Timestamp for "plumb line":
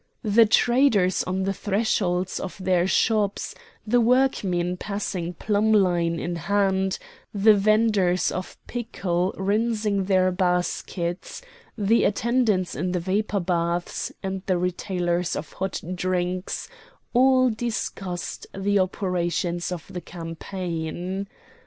5.35-6.19